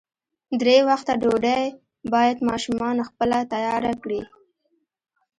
درې 0.61 0.77
وخته 0.89 1.13
ډوډۍ 1.21 1.65
باید 2.13 2.37
ماشومان 2.49 2.97
خپله 3.07 3.37
تیاره 3.53 3.93
کړي. 4.03 4.21